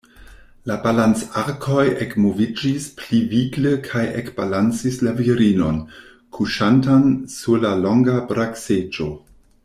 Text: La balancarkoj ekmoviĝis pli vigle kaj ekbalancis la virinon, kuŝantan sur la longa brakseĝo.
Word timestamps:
La 0.69 0.75
balancarkoj 0.83 1.83
ekmoviĝis 2.05 2.87
pli 3.01 3.19
vigle 3.33 3.73
kaj 3.89 4.01
ekbalancis 4.23 4.97
la 5.09 5.13
virinon, 5.23 5.77
kuŝantan 6.37 7.05
sur 7.39 7.61
la 7.67 7.75
longa 7.87 8.17
brakseĝo. 8.33 9.09